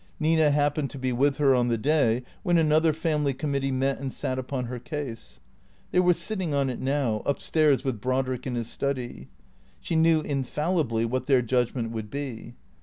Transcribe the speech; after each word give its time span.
Nina 0.19 0.49
happened 0.49 0.89
to 0.89 0.97
be 0.97 1.11
with 1.11 1.37
her 1.37 1.53
on 1.53 1.67
the 1.67 1.77
day 1.77 2.23
when 2.41 2.57
another 2.57 2.91
family 2.91 3.35
committee 3.35 3.69
met 3.71 3.99
and 3.99 4.11
sat 4.11 4.39
upon 4.39 4.65
her 4.65 4.81
ease. 4.91 5.39
They 5.91 5.99
were 5.99 6.15
sitting 6.15 6.55
on 6.55 6.71
it 6.71 6.79
now, 6.79 7.17
up 7.23 7.39
stairs 7.39 7.83
with 7.83 8.01
Brodrick 8.01 8.47
in 8.47 8.55
his 8.55 8.67
study. 8.67 9.27
She 9.79 9.95
knew 9.95 10.21
infallibly 10.21 11.05
what 11.05 11.27
their 11.27 11.43
judg 11.43 11.75
ment 11.75 11.91
would 11.91 12.09
be. 12.09 12.55